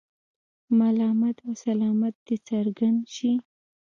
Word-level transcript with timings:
ملامت 0.77 1.37
او 1.45 1.51
سلامت 1.65 2.13
دې 2.25 2.35
څرګند 2.49 3.01
شي. 3.15 3.31